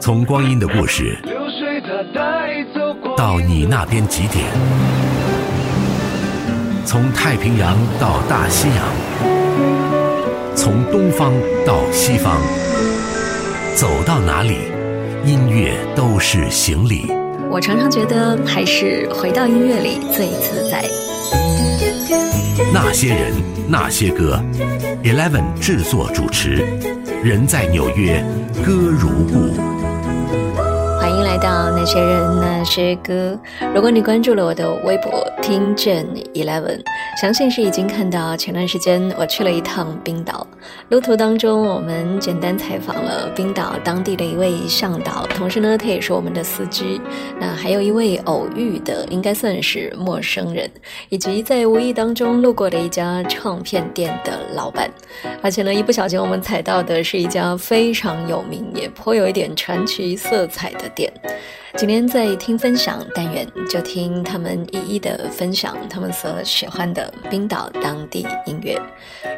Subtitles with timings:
[0.00, 1.16] 从光阴的故事
[3.16, 4.44] 到你那边几点？
[6.84, 8.84] 从太平洋到大西洋，
[10.56, 11.32] 从东方
[11.64, 12.40] 到西方，
[13.76, 14.56] 走到哪里，
[15.24, 17.06] 音乐都是行李。
[17.48, 20.84] 我常常觉得，还是回到音乐里最自在。
[22.72, 23.32] 那些人，
[23.68, 24.42] 那些歌
[25.04, 26.64] ，Eleven 制作主持，
[27.22, 28.24] 人在纽约，
[28.64, 29.69] 歌如故。
[31.30, 33.38] 来到那些人那些歌。
[33.72, 36.80] 如果你关注了我的微博听见 Eleven，
[37.20, 40.44] 相信是已经看到前段时间我去了一趟冰岛。
[40.88, 47.00] 路途当中，我们简单采访了冰岛当地的一位向导，同时呢，他也是我们的司机。
[47.38, 50.68] 那还有一位偶遇的，应该算是陌生人，
[51.10, 54.90] 以及在无意当中路过的一家唱片店的老板。
[55.40, 60.80] 而且呢，一不小心我们踩到的是一家非常有名，也颇有一点传奇色彩的。
[60.92, 61.08] 店，
[61.76, 68.78] 今天在听分享单元，就听他们一一的分享他们所喜欢的冰岛当地音乐。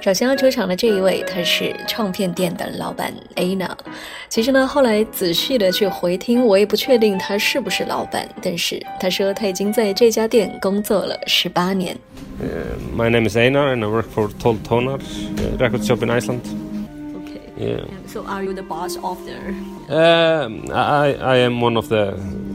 [0.01, 3.70] 首先要出场的这一位，他是唱片店的老板 Anna。
[4.29, 11.97] 其实呢，后来仔细的去回听，我也不确定他是不是老板，但是他说他已经在这家店工作了十八年。
[12.97, 14.98] My name is Einar and I work for Tol Tonar
[15.59, 16.41] record shop in Iceland.
[17.63, 17.85] Yeah.
[18.07, 19.39] So are you the boss of the?
[19.89, 22.05] Um, I I am one of the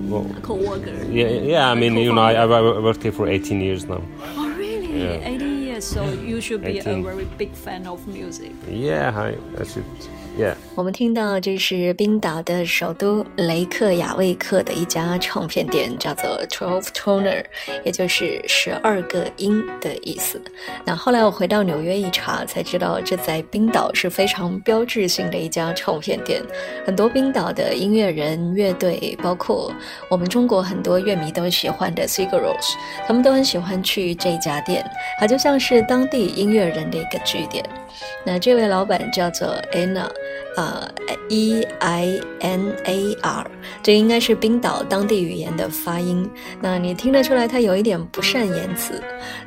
[0.09, 0.95] well, co-worker.
[1.09, 1.71] Yeah, yeah.
[1.71, 4.01] I mean, you know, I I worked here for 18 years now.
[4.37, 5.03] Oh, really?
[5.03, 5.35] Yeah.
[5.35, 5.85] 18 years.
[5.85, 6.99] So you should be 18.
[6.99, 8.53] a very big fan of music.
[8.69, 9.85] Yeah, I I should.
[10.75, 17.43] 我们听到这是冰岛的首都雷克雅未克的一家唱片店，叫做 Twelve Toner，
[17.83, 20.39] 也就是十二个音的意思。
[20.85, 26.41] 那后来我回到纽约一查，才知道这在冰岛是非常标志性的一家唱片店。
[26.85, 29.73] 很多冰岛的音乐人、乐队，包括
[30.09, 32.75] 我们中国很多乐迷都喜欢的 Sigaros，
[33.07, 34.87] 他们都很喜欢去这家店，
[35.19, 37.67] 它就像是当地音乐人的一个据点。
[38.23, 40.07] 那这位老板叫做 Anna。
[40.27, 40.46] Hey.
[40.57, 40.89] 呃
[41.29, 43.45] ，E I N A R，
[43.83, 46.27] 这应该是冰岛当地语言的发音。
[46.59, 48.99] 那你听得出来，他有一点不善言辞。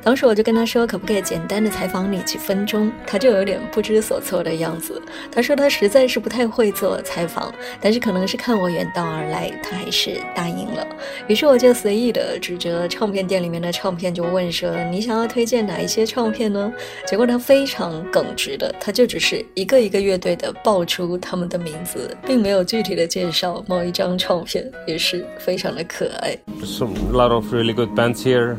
[0.04, 2.92] 当时我就跟他说，可不可以简单的采访你几分钟？
[3.04, 5.02] 他就有点不知所措的样子。
[5.32, 10.86] 他说他实在是不太会做采访，但是可能是看我远道而来，他还是答应了。
[11.26, 16.72] 于是我就随意的指着唱片店里面的唱片，就问说：“你想要推荐哪一些唱片呢？”
[17.04, 20.99] 结果他非常耿直的，他就只是一个一个乐队的报出。
[20.99, 26.35] 出他们的名字，并没有具体的介绍某一张唱片，也是非常的可爱。
[26.63, 28.57] Some a lot of really good bands here.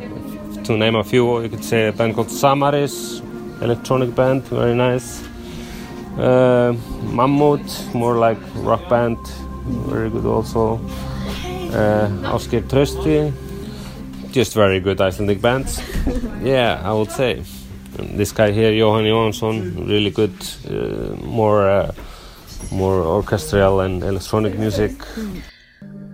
[0.64, 3.20] To name a few, you could say a band called Samaris,
[3.60, 5.22] electronic band, very nice.
[6.18, 6.74] Uh,
[7.12, 9.18] Mammoth, more like rock band,
[9.88, 10.80] very good also.
[11.72, 13.32] Uh, Oscar Trösti,
[14.32, 15.80] just very good Icelandic bands.
[16.42, 17.42] yeah, I would say.
[17.98, 20.34] And this guy here, Johan Johansson, really good,
[20.68, 21.68] uh, more.
[21.68, 21.92] Uh,
[22.71, 24.91] more orchestral and electronic music.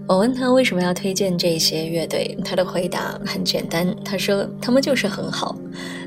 [0.07, 5.57] 我问他为什么要推荐这些乐队，他的回答很简单，他说他们就是很好。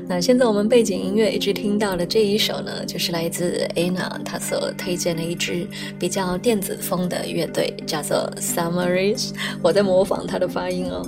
[0.07, 5.67] 那现在我们背景音乐一直听到的这一首呢，就是来自 Anna 她所推荐的一支
[5.99, 9.29] 比较电子风的乐队，叫做 Summaries。
[9.61, 11.05] 我在模仿他的发音哦。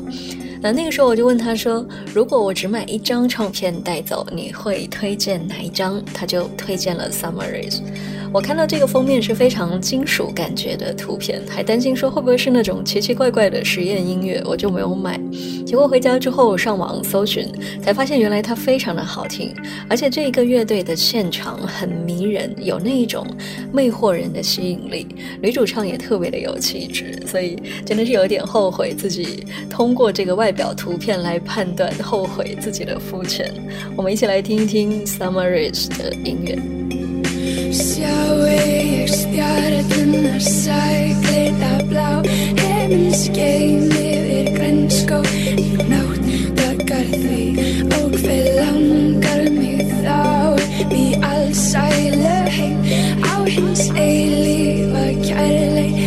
[0.62, 1.84] 那那个时候我就问他说，
[2.14, 6.00] 如果我只买一张唱片带走，你会推荐哪一张？
[6.14, 7.82] 他就推荐了 Summaries。
[8.34, 15.22] 我看到这个封面是非常金属感觉的图片，还担心说会不会是那种奇奇怪怪的实验音乐，我就没有买。
[15.64, 17.48] 结果回家之后上网搜寻，
[17.80, 19.54] 才发现原来它非常的好听，
[19.88, 23.24] 而且这一个乐队的现场很迷人，有那一种
[23.72, 25.06] 魅惑人的吸引力，
[25.40, 27.56] 女主唱也特别的有气质，所以
[27.86, 33.54] 真的是有点后悔自己通过这个外表图片来判断，后悔自己的肤浅。
[33.96, 37.03] 我们一起来听一听 Summer Ridge 的音乐。
[37.44, 38.16] Sjá
[38.48, 42.12] ég stjarnar sæklita blá
[42.62, 45.20] Heiminn skein yfir grænskó.
[45.52, 46.23] Í nátt
[46.59, 47.41] döggar því
[48.00, 50.56] Og hver langar mig þá?
[50.88, 52.79] Í allsælu heim
[53.28, 56.03] Á hins eilífa kærleikans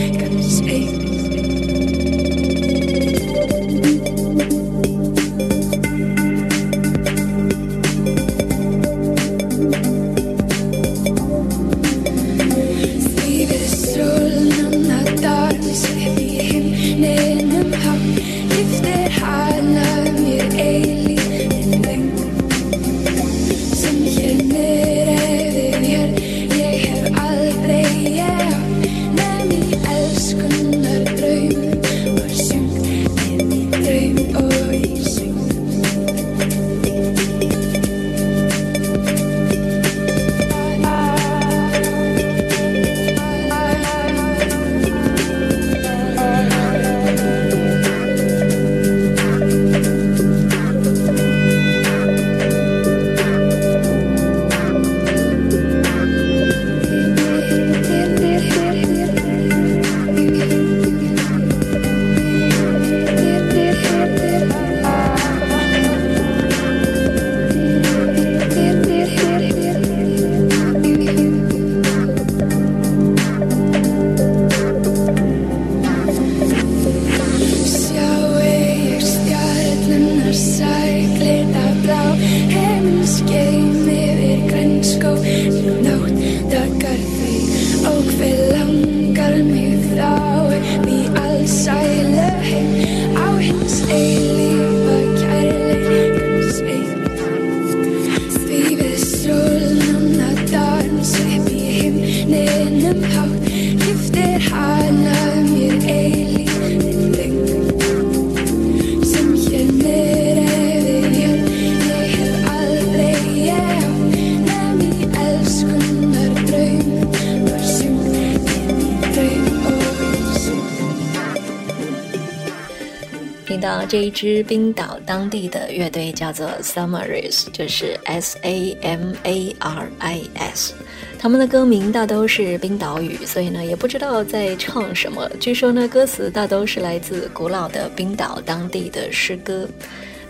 [124.06, 130.74] 一支冰岛当地的乐队叫做 Summaries，就是 S A M A R I S。
[131.18, 135.28] 他们的歌名大都是冰岛语，所以呢也不知道在唱什么。
[135.40, 139.68] 据说呢歌词大都是来自古老的冰岛当地的诗歌。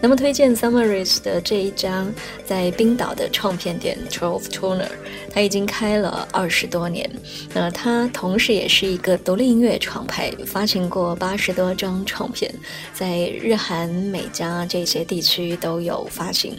[0.01, 2.13] 那么推荐 Summaries 的这一张
[2.45, 4.91] 在冰岛的唱片店 Trove Turner，
[5.33, 7.11] 它已经开了二十多年。
[7.53, 12.53] 那它同时也是一个独立音乐厂牌，发行过八十多张唱片，
[12.93, 16.55] 在日韩美加这些地区都有发行。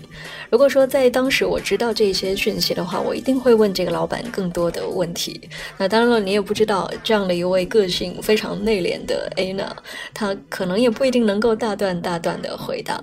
[0.49, 5.39] 如果说在当时我知道这些讯息的话，我一定会问这个老板更多的问题。
[5.77, 9.69] 那当然了，你也不知道这样的一位个性非常内敛的 Anna，
[10.13, 12.99] 她可能也不一定能够大段大段的回答。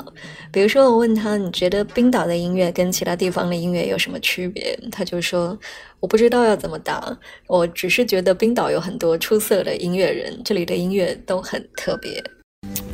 [0.53, 4.79] 比如说，我问他，你觉得冰岛的音乐跟其他地方的音乐有什么区别？
[4.93, 5.59] 他就说，
[6.01, 7.17] 我不知道要怎么答，
[7.47, 12.23] 我只是觉得冰岛有很多出色的音乐人，这里的音乐都很特别。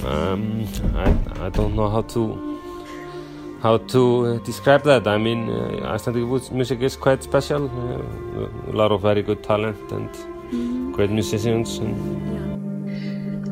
[0.04, 0.64] Um,
[0.96, 1.12] I
[1.44, 2.36] I don't know how to
[3.62, 5.06] how to describe that.
[5.06, 5.48] I mean,
[5.84, 7.68] Icelandic music is quite special.
[8.72, 10.08] A lot of very good talent and
[10.92, 11.78] great musicians.
[11.78, 11.94] And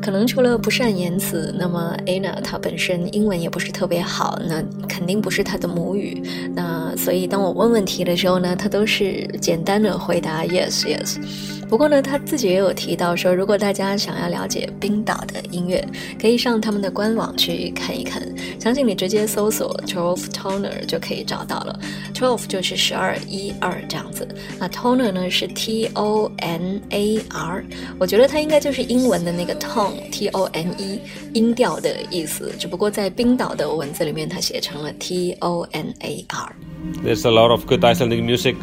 [0.09, 6.19] 可能除了不善言辞，那么 Anna 她本身英文也不是特别好，那肯定不是她的母语。
[6.55, 11.19] 那所以当我问问题的时候呢，她都是简单的回答 yes yes。
[11.68, 15.84] 不过呢，他自己也有提到说，如果大家想要了解冰岛的音乐，
[16.20, 18.22] 可以上他们的官网去看一看。
[18.60, 21.78] 相信你直接搜索 Twelve Toner 就可以找到了。
[22.14, 24.26] Twelve 就是十二一二这样子。
[24.58, 27.64] 那 Toner 呢是 T O N A R，
[27.98, 31.00] 我觉得它应该就是英文的那个 tone T O N E
[31.32, 38.56] 音调的意思，只不过在冰岛的文字里面它写成了 T O N A R。There's a lot of good Icelandic music.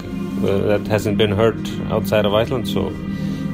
[0.44, 1.58] uh, that hasn't been heard
[1.90, 2.68] outside of Iceland.
[2.68, 2.92] So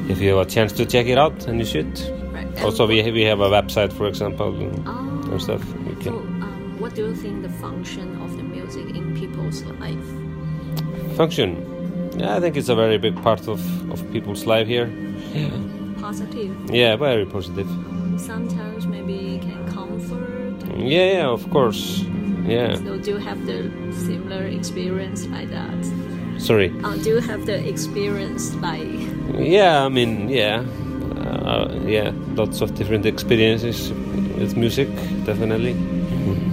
[0.09, 1.99] if you have a chance to check it out, then you should.
[2.33, 2.63] Right.
[2.63, 5.63] Also, we we have a website, for example, and, oh, and stuff.
[5.87, 6.03] You can.
[6.03, 11.17] So, um, what do you think the function of the music in people's life?
[11.17, 11.69] Function.
[12.17, 13.59] Yeah, I think it's a very big part of,
[13.91, 14.87] of people's life here.
[15.33, 15.49] Yeah.
[15.99, 16.69] Positive.
[16.69, 17.67] Yeah, very positive.
[17.67, 20.77] Um, sometimes maybe can comfort.
[20.77, 22.03] Yeah, yeah, of course.
[22.45, 22.75] Yeah.
[22.75, 26.02] So do you have the similar experience like that?
[26.37, 26.73] Sorry.
[26.83, 28.87] Uh, do you have the experience like?
[29.35, 30.63] Yeah, I mean, yeah,
[31.25, 33.91] uh, yeah, lots of different experiences
[34.37, 34.89] with music,
[35.25, 35.75] definitely.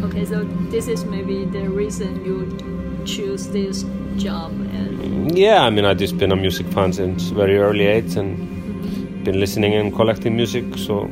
[0.05, 3.85] Okay, so this is maybe the reason you choose this
[4.17, 4.53] job.
[4.53, 8.39] And yeah, I mean, I just been a music fan since very early age and
[8.39, 9.25] mm-hmm.
[9.25, 11.09] been listening and collecting music, so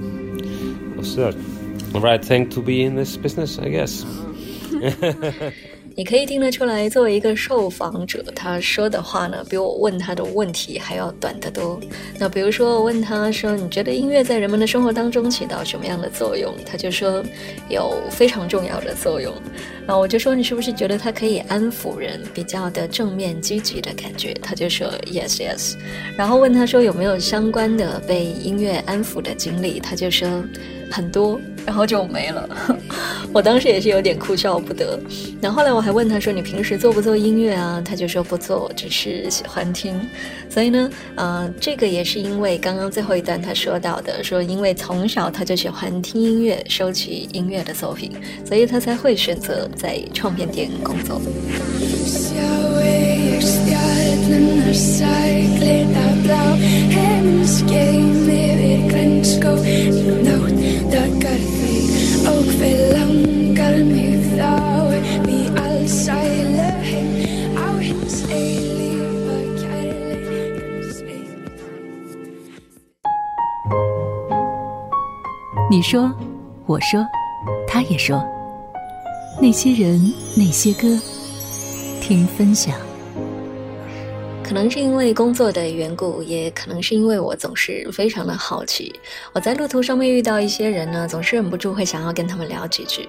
[0.99, 1.33] was the
[1.95, 4.05] right thing to be in this business, I guess.
[5.99, 11.81] 你可以听得出来，作为一个受访者，他说的话呢，比我问他的问题还要短得多。
[12.21, 17.21] 那比如说，我问他说：“你觉得音乐在人们的生活当中起到什么样的作用？”他就说
[17.69, 19.35] ：“有非常重要的作用。”
[19.89, 25.75] 那我就说：“你是不是觉得它可以安抚人，比较的正面积极的感觉？”他就说：“Yes, yes。”
[26.17, 30.45] 然后问他说：“有没有相关的被音乐安抚的经历？”他就说。
[30.91, 32.49] 很多，然后就没了。
[33.31, 34.99] 我当时也是有点哭笑不得。
[35.39, 40.01] 然后来我还问他说：“你平时做不做音乐啊？”他就说：“不做，只是喜欢听。”
[40.49, 48.13] 所以呢，呃，这个也是因为刚刚最后一段他说到的，说因为从小他就喜欢听音乐，收集音乐的作品，
[48.47, 51.21] 所以他才会选择在唱片店工作。
[75.71, 76.11] 你说，
[76.67, 77.07] 我说，
[77.67, 78.25] 他也说，
[79.41, 80.01] 那些人，
[80.35, 80.89] 那些歌，
[82.01, 82.88] 听分享。
[84.49, 88.99] 可能是因为工作的缘故，也可能是因为我总是非常的好奇。
[89.35, 93.07] 我在路途上面遇到一些人呢，总是忍不住会想要跟他们聊几句。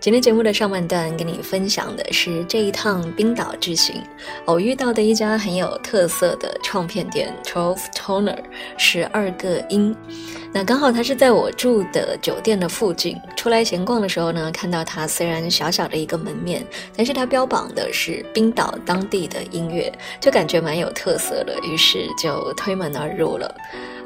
[0.00, 4.02] 今天节目的上半段跟你分享的是这一趟冰岛之行，
[4.46, 8.38] 偶遇到的一家很有特色的唱片店 Twelve Toner
[8.76, 9.94] 十二个音。
[10.52, 16.66] 那刚好他是在我住的酒店的附近，出来闲逛的时候呢，看到他虽然小小的一个门面，
[16.96, 20.79] 但是他标榜的是冰岛当地的音乐，就感觉蛮。
[20.80, 23.54] 有特色的，于是就推门而入了。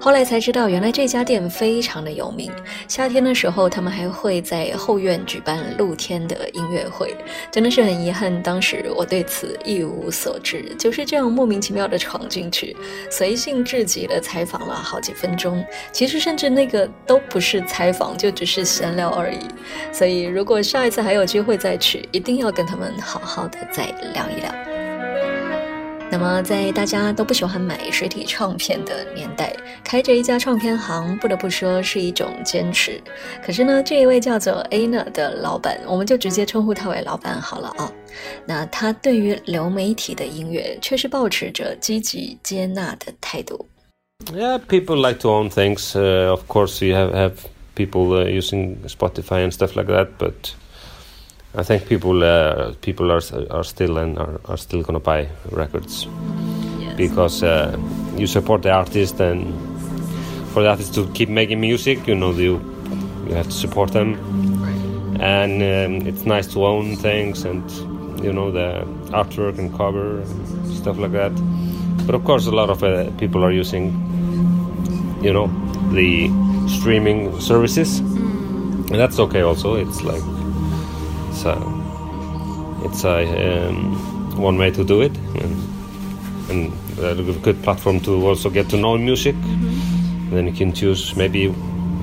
[0.00, 2.52] 后来才知道，原来这家店非常的有名。
[2.86, 7.16] 夏天的时候，他们还会在后院举办露天的音乐会。
[7.50, 12.76] 真的是很遗憾，当时我对此一无所知，就是这样莫名其妙的闯进去，
[13.10, 15.64] 随性至极的采访了好几分钟。
[15.90, 19.38] 其实甚至那个都不是采访，就只是闲聊而已。
[19.90, 24.93] 所以如果下一次还有机会再去，一定要跟他们好好的再聊一聊。
[26.14, 29.52] 那么，在大家都不喜欢买实体唱片的年代，
[29.82, 33.02] 开着一家唱片行，不得不说是一种坚持。
[33.44, 37.90] 可是呢，这一位叫做 Anna 的老板，我们就直接称呼他为老板好了啊。
[38.46, 43.66] 那他对于流媒体的音乐，却是保持着积极接纳的态度。
[44.32, 45.98] Yeah, people like to own things.
[45.98, 47.32] Of course, you have have
[47.74, 50.32] people using Spotify and stuff like that, but.
[51.56, 56.08] I think people uh, people are are still and are, are still gonna buy records
[56.80, 56.96] yes.
[56.96, 57.78] because uh,
[58.16, 59.54] you support the artist and
[60.52, 62.60] for the artist to keep making music, you know you
[63.28, 64.14] you have to support them,
[64.62, 65.20] right.
[65.20, 67.62] and um, it's nice to own things and
[68.20, 71.32] you know the artwork and cover and stuff like that.
[72.04, 73.92] But of course, a lot of uh, people are using
[75.22, 75.46] you know
[75.92, 76.28] the
[76.68, 78.90] streaming services, mm.
[78.90, 79.42] and that's okay.
[79.42, 80.33] Also, it's like
[81.34, 81.56] it's a
[82.84, 88.50] it's a um, one way to do it, and, and a good platform to also
[88.50, 89.34] get to know music.
[89.34, 90.34] Mm-hmm.
[90.34, 91.48] Then you can choose maybe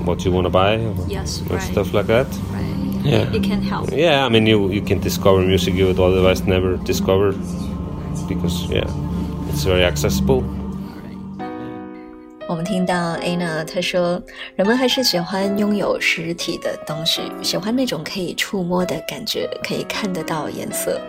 [0.04, 1.62] what you want to buy, or, yes, right.
[1.62, 2.26] stuff like that.
[2.50, 3.04] Right.
[3.04, 3.90] Yeah, it can help.
[3.90, 7.32] Yeah, I mean you you can discover music you would otherwise never discover
[8.28, 8.84] because yeah,
[9.48, 10.42] it's very accessible.
[12.64, 14.22] 听到 Anna 她说，
[14.56, 21.00] 人们还是喜欢拥有实体的东西，喜欢那种可以触摸的感觉，可以看得到颜色。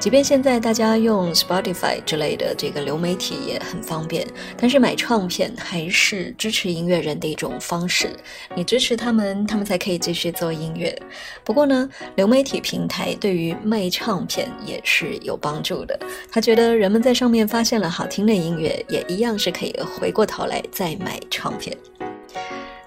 [0.00, 4.26] 即便现在大家用 Spotify 之类的这个流媒体也很方便，
[4.56, 8.08] 但是买唱片还是支持音乐人的一种方式。
[8.54, 10.98] 你支持他们，他们才可以继续做音乐。
[11.44, 16.00] 不过呢，流媒体平台对于卖唱片也是有帮助的。
[16.32, 21.76] 他觉得人们在上面发现了好听的音乐，也一样是可以回过头来再买唱片。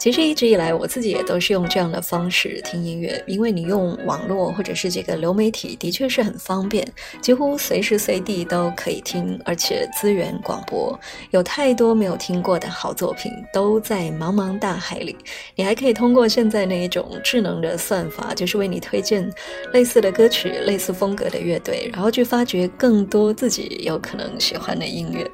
[0.03, 6.85] 其实一直以来，我自己也都是用这样的方式听音乐，因为你用网络或者是这个流媒体，的确是很方便，
[7.21, 10.99] 几乎随时随地都可以听，而且资源广博，
[11.31, 15.15] 有太多没有听过的好作品都在茫茫大海里。
[15.55, 19.31] 你还可以通过现在那一种智能的算法，就是为你推荐
[19.71, 25.25] 类似的歌曲、类似风格的乐队，然后去发掘更多自己有可能喜欢的音乐。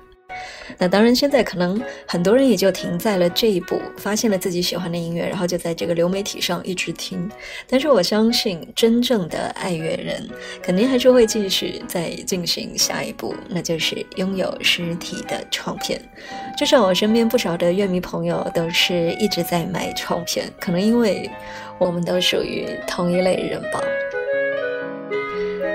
[0.78, 7.30] 那当然，现在可能很多人也就停在了这一步，发现了自己喜欢的音乐，然后就在这个流媒体上一直听。
[7.68, 10.30] 但是我相信，真正的爱乐人
[10.62, 16.00] 肯定还是会继续再进行下一步，那就是拥有实体的唱片。
[16.58, 21.30] 至少我身边不少的乐迷朋友都是一直在买唱片，可能因为
[21.78, 23.82] 我们都属于同一类人吧。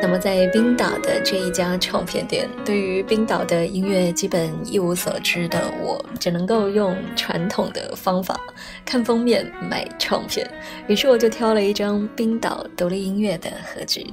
[0.04, 8.38] 那么，在冰岛的这一家唱片店，对于冰岛的音乐基本一无所知的我，只能够用传统的方法
[8.84, 10.46] 看封面买唱片。
[10.88, 14.12] 于是我就挑了一张冰岛独立音乐的合集。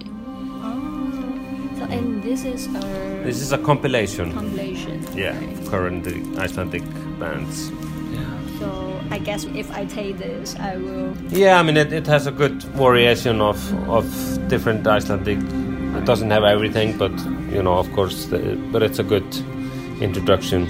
[1.78, 4.32] So and this is a this is a compilation.
[4.32, 5.02] Compilation.
[5.14, 5.36] Yeah,
[5.70, 6.08] current
[6.38, 6.84] Icelandic
[7.20, 7.70] bands.
[8.58, 11.12] So I guess if I take this, I will.
[11.30, 14.06] Yeah, I mean it, it has a good variation of of
[14.48, 15.40] different Icelandic
[16.04, 17.12] Doesn't have everything, but
[17.54, 18.26] you know, of course,
[18.72, 19.24] but it's a good
[20.02, 20.68] introduction.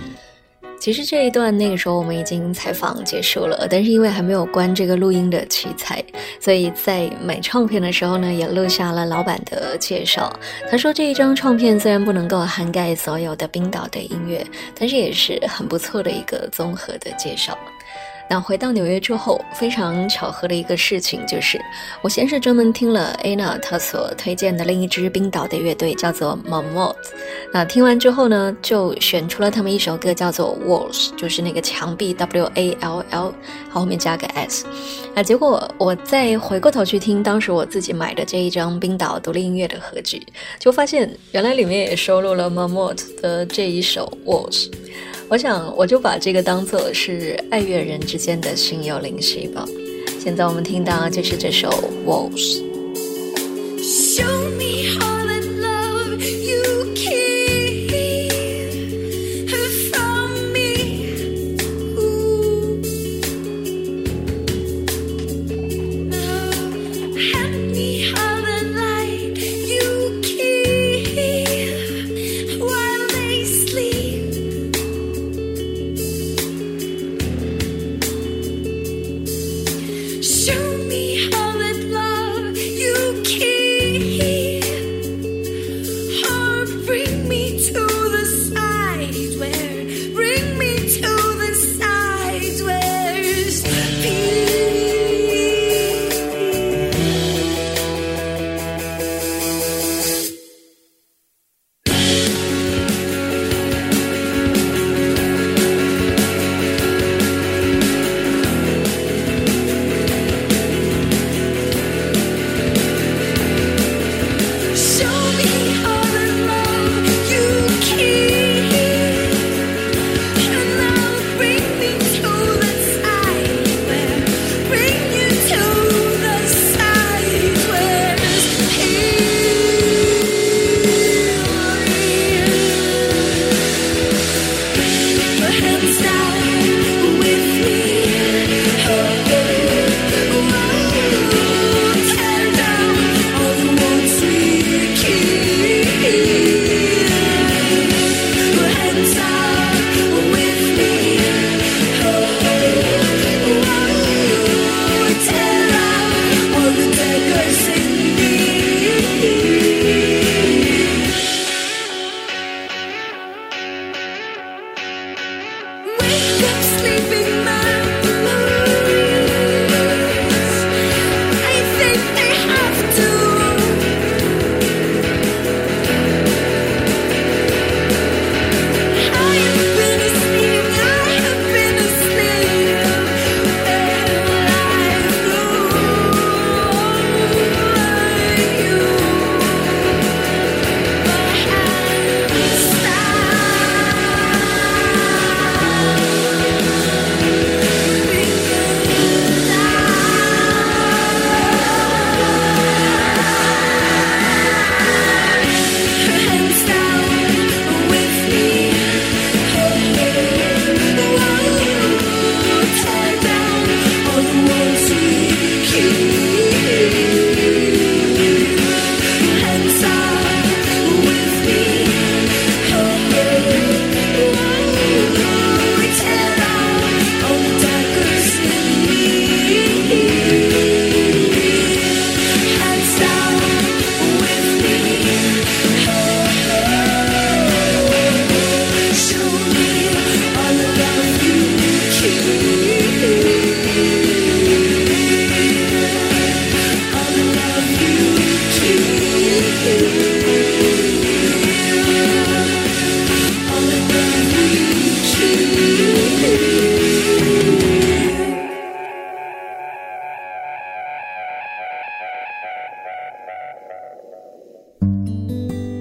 [0.80, 6.04] 其实这一段那个时候我们已经采访结束了，但是因为还没有关这个录音的器材，
[6.40, 10.32] 所以在买唱片的时候呢，也录下了老板的介绍。
[10.70, 14.46] 他说这一张唱片虽然不能够涵盖所有的冰岛的音乐，
[14.78, 17.58] 但是也是很不错的一个综合的介绍。
[18.32, 21.60] 那回到纽约之后，非常巧合的一个事情就是，
[22.02, 26.96] 我先是专门听了 Anna 她所推荐的另一支冰岛的乐队，叫做 Mammoth。
[27.52, 33.34] 那听完之后呢，就选出了他们一首歌，叫做 Walls，就是那个墙壁 W A L L，
[33.70, 34.66] 后面加个 S。
[35.14, 40.26] 啊，结果我再回过头去听当时我自己买的这一张冰岛独立音乐的合集，
[40.58, 44.72] 就发现原来里面也收录了 Mammoth 的这一首 Walls。
[45.32, 49.66] 我想，我就把这个当做是爱乐人之间的心有灵犀吧。
[50.20, 51.70] 现在我们听到就是这首
[52.06, 52.58] 《Walls》。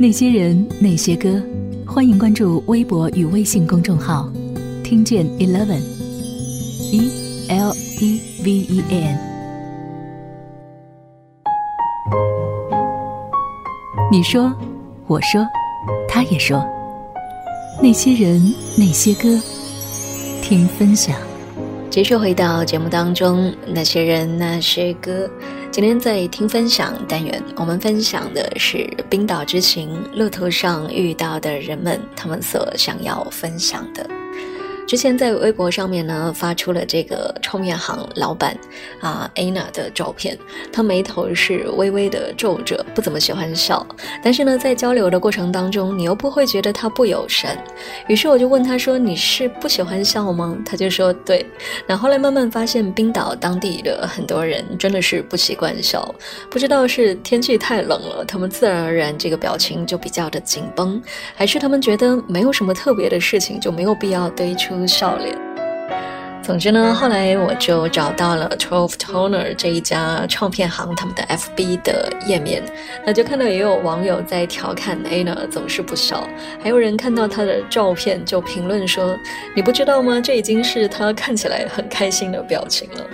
[0.02, 1.42] 那些人，那些歌，
[1.86, 4.32] 欢迎关注微博与微信公众号，
[4.82, 5.78] 听见 Eleven
[6.90, 9.18] E L E V E N。
[14.10, 14.50] 你说，
[15.06, 15.46] 我说，
[16.08, 16.64] 他也说，
[17.82, 18.40] 那些人，
[18.78, 19.38] 那些歌，
[20.40, 21.14] 听分享。
[21.90, 25.30] 继续回到节目当中，那些人，那些歌。
[25.72, 34.19] 今天在听分享单元，我们分享的是冰岛之行路途上遇到的人们，他们所想要分享的。
[34.90, 38.58] 之前在微博上面呢发出了这个冲面行老板
[39.00, 40.36] 啊 Anna 的照片，
[40.72, 43.86] 他眉头是微微的皱着，不怎么喜欢笑。
[44.20, 47.56] 但是呢，在交流的过程当中，你又不会觉得他不友善。
[48.08, 51.46] 于是我就问他说：“你是不喜欢笑吗？”他就说：“对。”
[51.86, 56.12] 那后来慢慢发现，冰岛当地的很多人真的是不习惯笑，
[56.50, 61.00] 不知道是天气太冷了，他们自然而然这个表情就比较的紧绷，
[61.36, 64.79] 还是他们觉得没有什么特别的事情就没有必要堆出。
[64.86, 65.36] 笑脸。
[66.42, 72.62] 总之呢，后来我就找到了 Twelve Toner 这一家唱片行他们的 FB 的页面，
[73.06, 76.26] 那就看到也有网友在调侃 Anna 总是不笑，
[76.60, 79.16] 还有人看到他的照片就评论说
[79.54, 80.20] ：“你不知道吗？
[80.20, 83.06] 这已经是他看起来很开心的表情了。”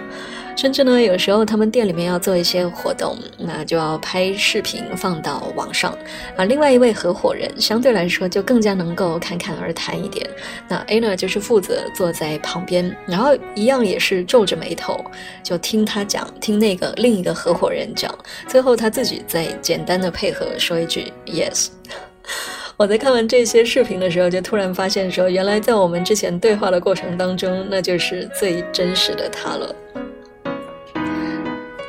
[0.56, 5.96] 甚至呢，有时候他们店里面要做一些活动，那就要拍视频放到网上。
[6.34, 10.26] 啊，另外一位合伙人相对来说就更加能够侃侃而谈一点。
[10.66, 14.98] 那 Anna 就是负责坐在旁边，然后一样也是皱着眉头，
[15.42, 18.12] 就听他讲，听那个另一个合伙人讲，
[18.48, 21.68] 最后他自己再简单的配合说一句 Yes。
[22.78, 29.74] 我在看完这些视频的时候，就突然发现说，原来在我们之前对话的过程当中，那就是最真实的他了。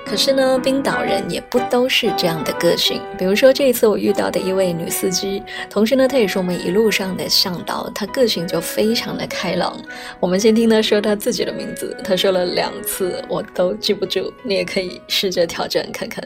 [0.10, 3.02] 可是呢，冰岛人也不都是这样的个性。
[3.18, 9.78] 比如说，这一次我遇到的一位女司机，同时呢，她也是我们一路上的向导，她个性就非常的开朗。
[10.22, 14.34] 我们先听她说她自己的名字，她说了两次，我都记不住。
[14.44, 16.24] 你也可以试着挑战看看。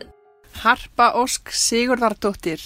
[0.55, 2.59] Harpa Ósk Sigurdardóttir.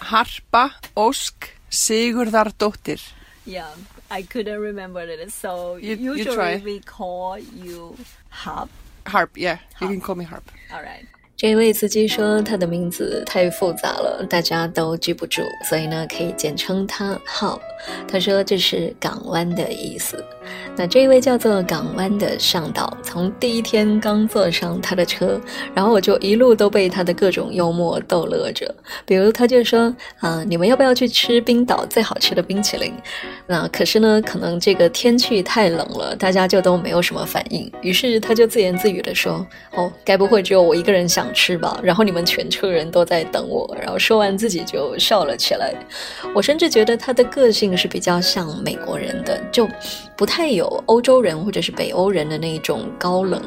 [0.00, 1.32] Harpa Ósk
[1.72, 3.00] Sigurdardóttir.
[3.44, 3.66] Yeah,
[4.08, 5.28] I couldn't remember it.
[5.30, 6.62] So You- you usually try.
[6.62, 7.96] we call you.
[8.30, 8.68] Harp,
[9.34, 10.42] yeah, you can call me Harp.
[10.70, 11.04] All right.
[11.36, 17.60] 这位司机说他的名字太复杂了，大家都记不住，所以呢可以简称他 Harp。
[18.08, 20.24] 他说这是港湾的意思。
[20.76, 25.40] 那这一位叫做港湾的向导，从第一天刚坐上他的车，
[25.74, 28.72] 然后我就一路都被他的各种幽默逗乐着。
[29.04, 32.92] 比如他就说啊、你们要不要去吃冰岛最好吃的冰淇淋？
[33.46, 37.70] 那可是呢，可能这个天气太冷了，大家就都没有什么反应。
[37.82, 43.76] 于是他就自言自语的说：“哦，该不会只有我一个人想吃吧？”然后你们全车人都在等我。
[43.80, 45.74] 然后说完自己就笑了起来。
[46.34, 49.66] 我甚至觉得他的个性是比较像美国人的，就
[50.16, 53.42] 不太有欧洲人或者是北欧人的那一种高冷。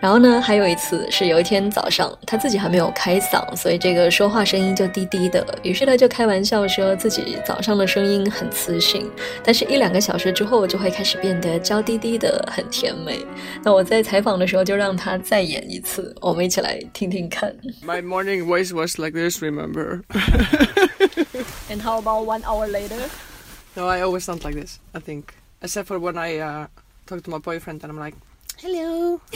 [0.00, 5.44] 然后呢，还有一次是有一天早上，他自己还没有开嗓，所以这个说话声音就低低的。
[5.64, 9.10] 于是他就开玩笑说自己早上的声音很磁性，
[9.42, 13.26] 但是一两个小时之后就会开始变得娇滴滴的，很甜美。
[13.64, 17.52] 那我在采访的时候就让他再演一次，我们一起来听听看。
[17.84, 20.02] My morning voice was like this, remember?
[21.68, 23.10] And how about one hour later?
[23.78, 25.34] no, I always sound like this, I think.
[25.62, 26.66] Except for when I uh,
[27.06, 28.14] talk to my boyfriend and I'm like,
[28.58, 29.20] hello.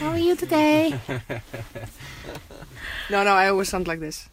[0.00, 0.98] How are you today?
[3.10, 4.28] no, no, I always sound like this.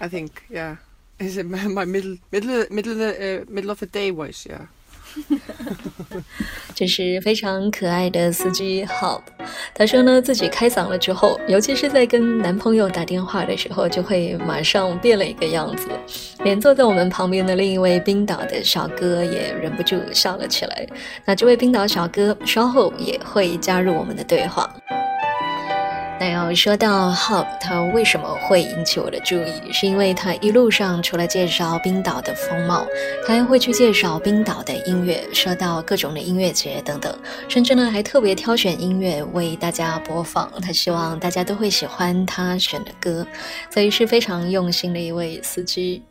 [0.00, 0.76] I think, yeah.
[1.18, 4.46] Is it my my middle middle middle of the uh, middle of the day voice?
[4.46, 4.66] Yeah.
[6.74, 9.22] 这是非常可爱的司机好
[9.72, 15.88] 他说呢，自己开嗓了之后，尤其是在跟男朋友打电话的时候，就会马上变了一个样子。
[16.44, 20.86] 连坐在我们旁边的另一位冰岛的小哥也忍不住笑了起来。
[21.24, 24.68] 那这位冰岛小哥稍后也会加入我们的对话。
[26.21, 29.71] 那要说到 Hub，他为什么会引起我的注意？
[29.71, 32.85] 是因为他一路上除了介绍冰岛的风貌，
[33.25, 40.51] 他还会去介绍冰岛的音乐，说到各种的音乐节等等，甚至呢还特别挑选音乐为大家播放。
[40.61, 43.25] 他希望大家都会喜欢他选的歌，
[43.73, 46.03] 所以是非常用心的一位司机。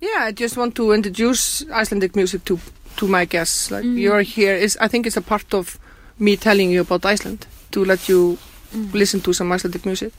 [0.00, 2.58] Yeah, I just want to introduce Icelandic music to
[2.96, 3.70] to my guests.
[3.70, 5.76] Like you're here is I think it's a part of
[6.18, 8.38] me telling you about Iceland to let you
[8.93, 10.11] listen to some Icelandic music.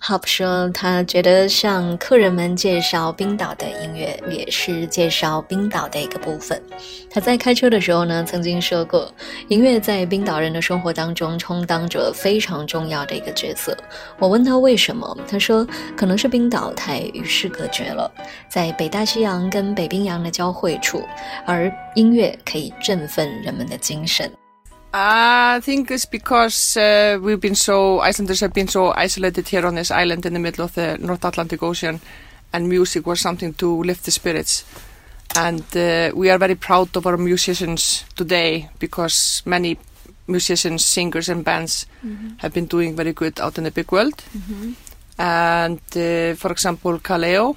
[0.00, 6.62] Hop 说，他觉得向客人们介绍冰岛的音乐，也是介绍冰岛的一个部分。
[7.10, 9.12] 他在开车的时候呢，曾经说过，
[9.48, 13.76] 音乐在冰岛人的生活当中充当着非常重要的一个角色。
[14.20, 18.08] 我问他为什么，他说，可能是冰岛太与世隔绝了，
[18.48, 21.02] 在北大西洋跟北冰洋的交汇处，
[21.44, 24.30] 而音乐可以振奋人们的精神。
[24.92, 29.90] I think it's because uh, we've been so Icelanders have been so isolated here on this
[29.90, 32.00] island in the middle of the North Atlantic Ocean,
[32.52, 34.64] and music was something to lift the spirits.
[35.36, 39.76] And uh, we are very proud of our musicians today because many
[40.26, 41.86] musicians, singers, and bands
[42.38, 44.24] have been doing very good out in the big world.
[45.18, 47.56] And uh, for example, Kaleo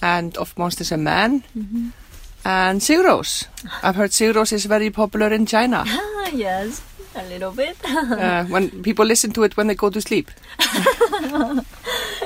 [0.00, 1.42] and of Monsters and Men.
[2.44, 3.46] And Sigros.
[3.82, 5.84] I've heard Sigros is very popular in China.
[6.22, 6.82] Ah, yes,
[7.16, 7.76] a little bit.
[7.84, 10.30] uh, when people listen to it when they go to sleep.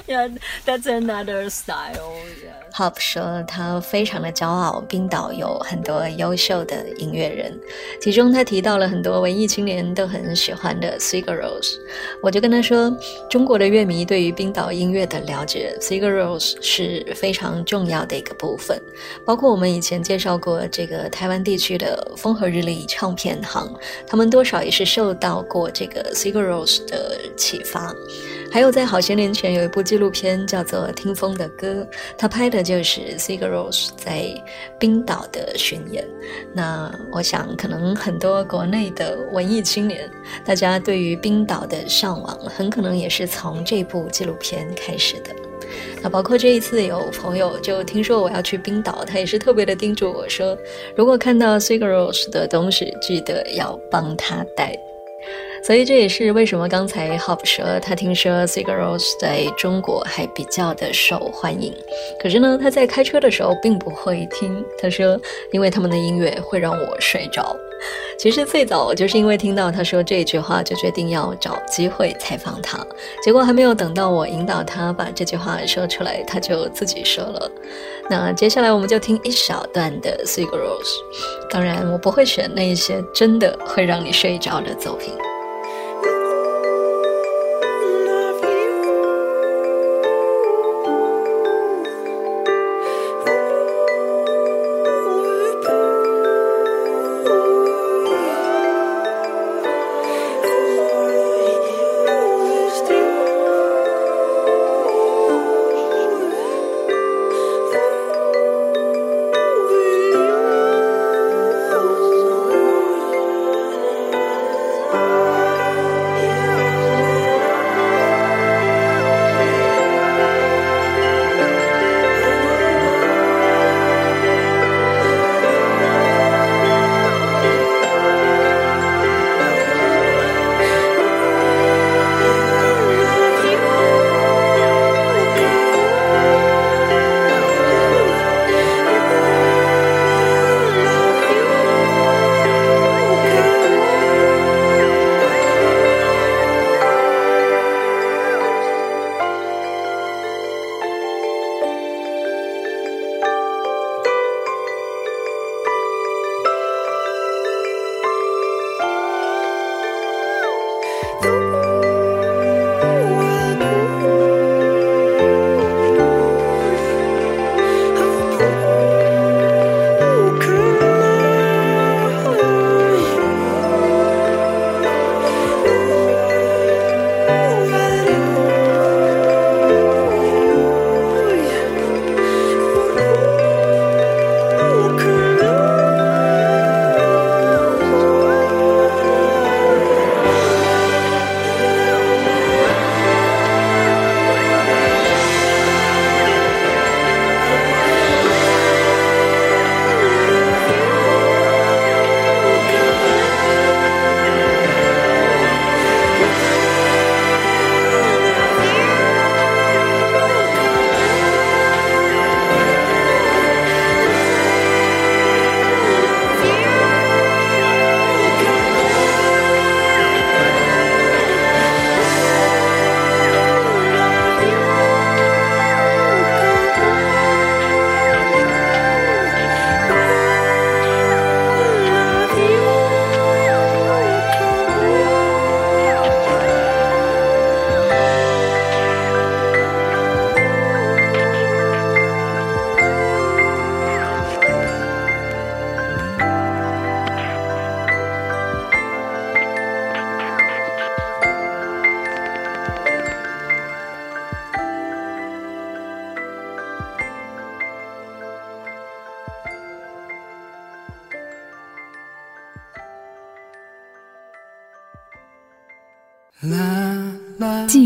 [0.08, 0.28] yeah,
[0.64, 2.16] that's another style.
[2.42, 2.63] Yeah.
[2.76, 7.56] Hop 说，他非常的骄傲，冰岛有很多优秀的音乐人，
[8.00, 11.76] 其中他提到了很多文艺青年都很喜欢的 Sigaros。
[12.20, 12.92] 我就跟他说，
[13.30, 18.76] 中国的乐迷对于冰岛音乐的了解，Sigaros 是非常重要的一个部分。
[19.24, 23.72] 包括我们以前介绍过这个台湾地区的风和日丽唱片行，
[24.04, 27.94] 他们多少也是受到过这个 Sigaros 的启发。
[28.54, 31.82] 还有在好些年前有一部纪录片叫做《听风的歌》，
[32.16, 34.32] 他拍的就是 Sigaros 在
[34.78, 36.06] 冰岛的巡演。
[36.54, 40.08] 那我想，可能很多国内的文艺青年，
[40.44, 45.34] 大家对于冰岛的向往，很可能也是从这部纪录片开始的。
[46.00, 50.56] 那包括这一次有朋友就听说我要去冰岛，他也是特别的叮嘱我说，
[50.94, 54.78] 如果看到 Sigaros 的东西，记得要帮他带。
[55.66, 61.74] 所以这也是为什么刚才 Hop 说他听说 Sigaros 在中国还比较的受欢迎。
[62.20, 64.62] 可是呢，他在开车的时候并不会听。
[64.78, 65.18] 他说，
[65.52, 67.56] 因为他们的音乐会让我睡着。
[68.18, 72.78] 其实最早我就是因为听到他说这句话，就决定要找机会采访他。
[73.22, 77.50] 结果还没有等到我引导他把这句话说出来，他就自己说了。
[78.10, 80.90] 那接下来我们就听一小段的 Sigaros。
[81.48, 85.10] 当然，我不会选那一些真的会让你睡着的作品。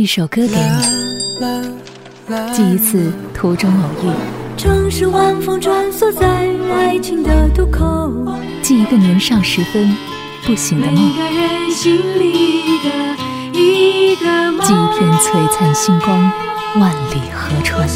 [0.08, 0.56] 首歌给你，
[2.54, 4.10] 记一次途中偶遇，
[4.56, 6.26] 城市晚风穿梭在
[6.74, 8.10] 爱情的渡口，
[8.62, 9.94] 寄一个年少时分
[10.46, 12.88] 不醒的梦，每个人心里的
[13.52, 16.18] 一个梦，寄一片璀璨星光，
[16.80, 17.86] 万里河川。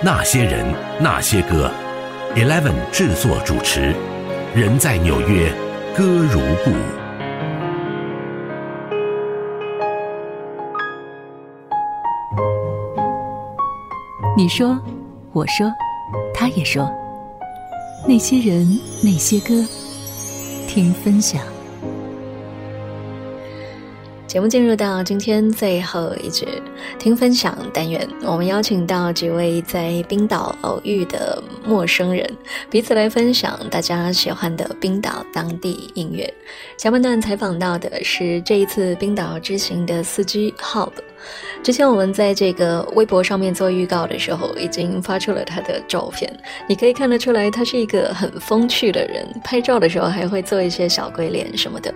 [0.00, 0.64] 那些人，
[1.00, 1.68] 那些歌
[2.36, 3.92] ，Eleven 制作主持，
[4.54, 5.52] 人在纽约，
[6.00, 6.70] 歌如故。
[14.34, 14.78] 你说，
[15.34, 15.70] 我说，
[16.32, 16.90] 他也说，
[18.08, 18.66] 那些人，
[19.04, 19.62] 那些歌，
[20.66, 21.42] 听分享。
[24.30, 26.46] 节目进入到今天最后一局
[27.00, 32.24] 听分享单元，我们邀请到几位在冰岛偶遇的陌生人，
[32.70, 36.32] 彼此来分享大家喜欢的冰岛当地音乐。
[36.76, 40.92] 下半段采访到的是这一次冰岛之行的司机 Hub。
[41.62, 46.32] 之前我们在这个微博上面做预告的时候，已经发出了他的照片，
[46.68, 51.92] 你可以看得出来，他是一个很风趣的人，拍照的时候还会做一些小鬼脸什么的。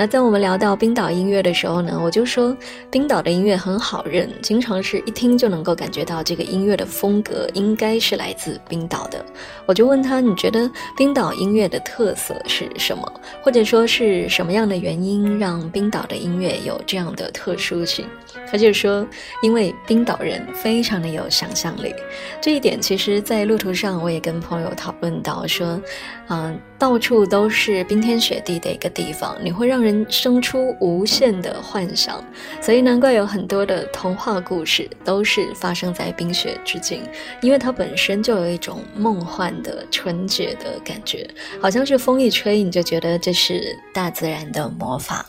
[0.00, 2.56] 那在我们聊到冰岛音乐的时候呢，我就说
[2.88, 9.24] 冰岛的音乐很好认，经常是一听就能够感觉到这个音乐的风格应该是来自冰岛的。
[9.66, 13.12] 我就问他，你觉得冰岛音乐的特色是什么？
[13.42, 18.06] 或者说是什么样的原因让冰岛的音乐有这样的特殊性？
[18.50, 19.06] 他就说，
[19.42, 21.94] 因为冰岛人非常的有想象力。
[22.40, 25.80] 这一点其实，在路途上我也跟朋友讨论到，说，
[26.28, 32.22] 嗯，到处都是冰天雪地的一个地方，你会让人生出无限的幻想。
[32.60, 37.02] 所以难怪有很多的童话故事都是发生在冰雪之境，
[37.40, 41.28] 因为它本身就有一种梦幻的纯洁的感觉，
[41.60, 45.26] 好像是风一吹，你就觉得这是大自然的魔法。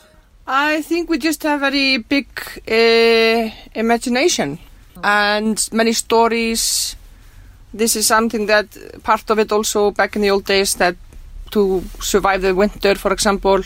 [0.52, 2.26] I think we just have very big
[2.68, 4.58] uh, imagination
[5.04, 6.96] and many stories.
[7.72, 8.66] This is something that
[9.04, 10.96] part of it also back in the old days that
[11.52, 13.62] to survive the winter, for example,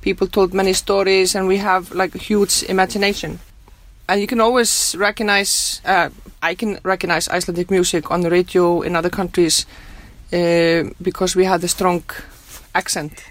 [0.00, 3.40] people told many stories and we have like a huge imagination.
[4.08, 8.94] And you can always recognize, uh, I can recognize Icelandic music on the radio in
[8.94, 9.66] other countries
[10.32, 12.04] uh, because we have the strong
[12.76, 13.24] accent.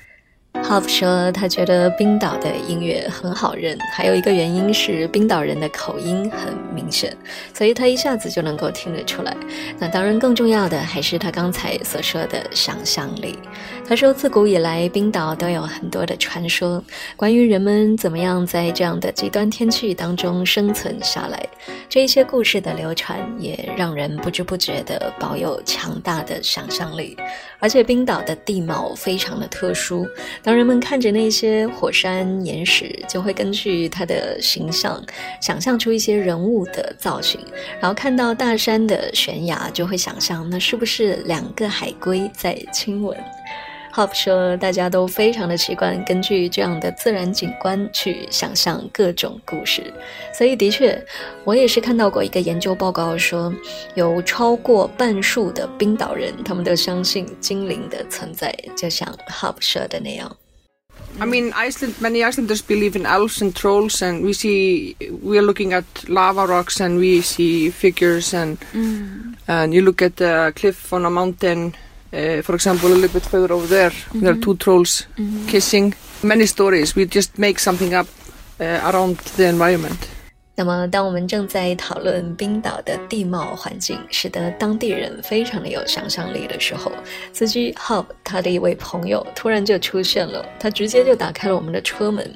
[0.64, 7.16] Hop 说，他觉得冰岛的音乐很好认，还有一个原因是冰岛人的口音很明显，
[7.54, 9.34] 所以他一下子就能够听得出来。
[9.80, 13.40] 那当然，更重要的还是他刚才所说的想象力。
[13.88, 16.84] 他说，自古以来，冰岛都有很多的传说，
[17.16, 21.42] 关于人们怎么样在这样的极端天气当中生存下来。
[21.88, 27.16] 这一些故事的流传，也让人不知不觉地保有强大的想象力。
[27.60, 30.08] 而且，冰岛的地貌非常的特殊。
[30.44, 35.04] 当人们看着那些火山岩石，就会根据它的形象
[35.42, 37.40] 想象出一些人物的造型，
[37.80, 43.18] 然后看到大山的悬崖，就会想象那是不是两个海龟在亲吻。
[43.97, 49.93] Hop 说，大家都非常的习惯根据这样的自然景观去想象各种故事，
[50.33, 50.99] 所以的确，
[51.45, 53.53] 我也是看到过一个研究报告说，
[53.95, 60.35] 有超过半数的冰岛人，他们都相信精灵的存在，就像 Hop 说的那样。
[61.19, 61.93] I mean, Iceland.
[62.01, 66.47] Many Icelanders believe in elves and trolls, and we see we are looking at lava
[66.47, 68.57] rocks, and we see figures, and
[69.47, 71.75] and you look at a cliff on a mountain.
[72.18, 75.06] Uh, for example, a little bit further over there, there are two trolls
[75.48, 75.94] kissing.
[76.24, 76.96] Many stories.
[76.96, 78.08] We just make something up
[78.60, 80.10] uh, around the environment.
[80.60, 86.92] 那么，当我们正在讨论冰岛的地貌环境，使得当地人非常的有想象力的时候，
[87.32, 92.28] 司机 Hub 他的一位朋友突然就出现了，他直接就打开了我们的车门。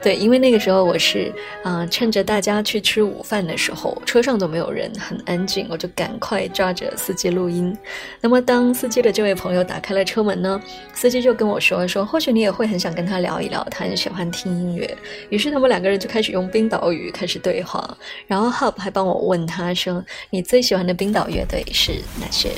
[0.00, 1.32] 对，因为那个时候我是
[1.64, 7.76] 啊、趁着大家去吃午饭的时候，车上都没有人，很安静，我就赶快抓着司机录音。
[8.20, 10.62] 那么，当司机的这位朋友打开了车门呢，
[10.94, 14.96] 司机就跟我说说，或许你也会很想跟他聊一聊，他很喜欢听音乐。
[15.30, 22.53] 于是他们两个人就开始用冰岛语开始对话，然后 Hub 还帮我问他说：“你最喜欢的冰岛乐队是哪些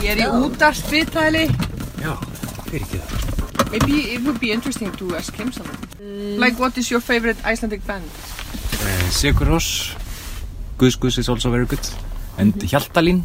[0.00, 1.46] Ég er í útvarpsviðtæli.
[2.02, 2.16] Já,
[2.70, 3.70] fyrir ekki það.
[3.70, 6.38] Maybe it would be interesting to ask him something.
[6.38, 8.04] Like, what is your favorite Icelandic band?
[8.82, 9.94] Uh, Sigur Rós,
[10.78, 11.80] Guðs Guðs is also very good.
[12.38, 13.22] And Hjaltalín.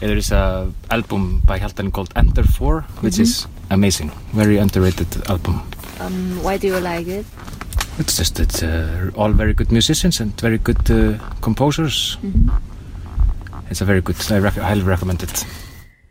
[0.00, 4.10] There is a album by Hjaltalín called Enter 4, which is amazing.
[4.32, 5.62] Very underrated album.
[6.00, 7.26] Um, why do you like it?
[7.98, 12.16] It's just it's uh, all very good musicians and very good uh, composers.
[13.70, 14.16] It's a very good.
[14.30, 15.44] I rec- highly recommend it.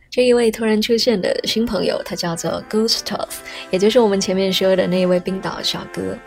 [0.10, 3.28] 这一位突然出现的新朋友，他叫做 Gustav，
[3.70, 6.18] 也就是我们前面说的那一位冰岛小哥。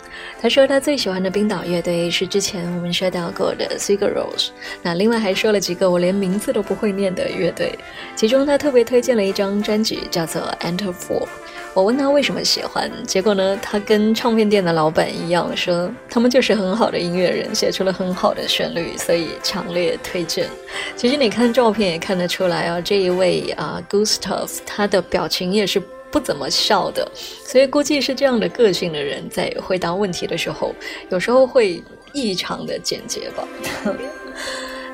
[0.41, 4.51] 他说他最喜欢的冰岛乐队是之前我们说到过的 Sigur Rós。
[4.83, 7.77] 那另外还说了几个我连名字都不会念的乐队，
[8.15, 11.27] 其中他特别推荐了一张专辑，叫做 Enter Four。
[11.76, 20.48] 我问他为什么喜欢，结果呢，他跟唱片店的老板一样，说他们就是很好的音乐人，写出了很好的旋律，所以强烈推荐。
[20.96, 25.78] 其实你看照片也看得出来啊，这一位啊 Gustav，他的表情也是
[26.10, 27.06] 不怎么笑的，
[27.46, 30.74] 所以估计是这样的个性的人，在回答问题的时候，
[31.10, 33.46] 有时候会异常的简洁吧。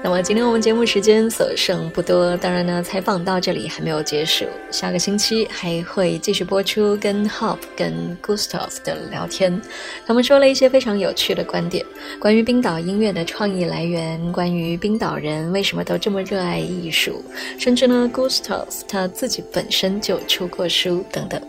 [0.03, 9.61] 那么今天我们节目时间所剩不多，当然呢，采访到这里还没有结束，下个星期还会继续播出跟 Hop 跟 Gustav 的聊天，
[10.03, 11.85] 他们说了一些非常有趣的观点，
[12.19, 17.23] 关于冰岛音乐的创意来源，关于冰岛人为什么都这么热爱艺术，
[17.59, 21.39] 甚至呢，Gustav 他自己本身就出过书等等，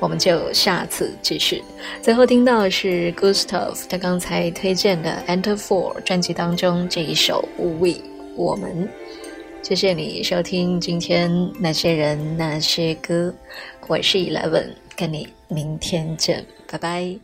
[0.00, 1.62] 我们就下次继续。
[2.00, 7.97] 最后听到是 Gustav 他刚才推荐的 Enter Four 专辑当中这一首 We。
[8.38, 8.88] 我们，
[9.62, 11.28] 谢谢你收听今天
[11.58, 13.34] 那些人那些歌，
[13.88, 17.18] 我是 Eleven，跟你明天见，拜拜。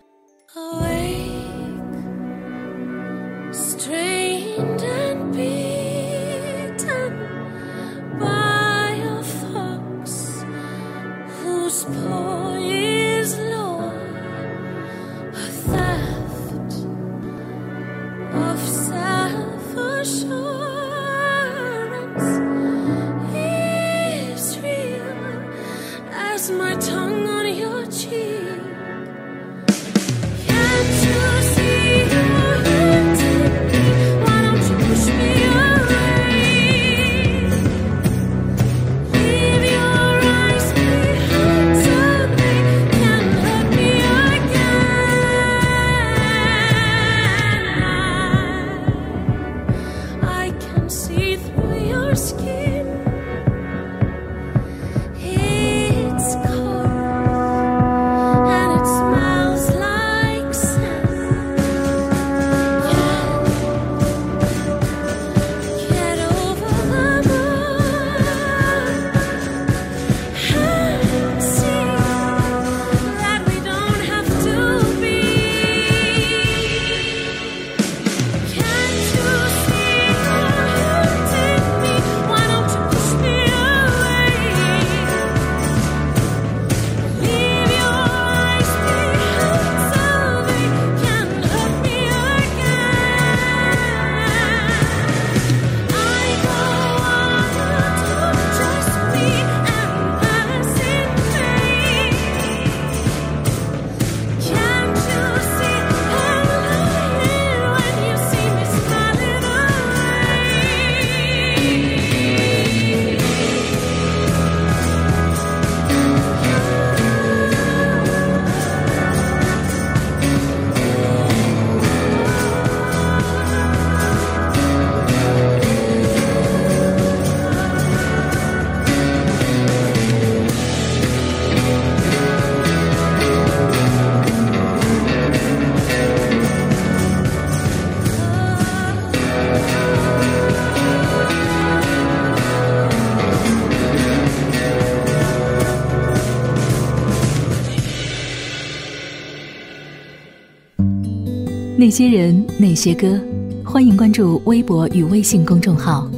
[151.94, 153.20] 些人，那些歌，
[153.64, 156.10] 欢迎关注微博与微信公众号，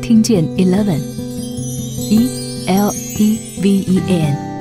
[0.00, 2.20] 听见 Eleven，E
[2.68, 4.53] L E V E N。